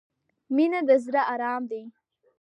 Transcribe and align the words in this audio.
•مینه 0.55 0.79
د 0.87 0.89
زړۀ 1.05 1.21
ارام 1.33 1.61
دی. 1.71 1.83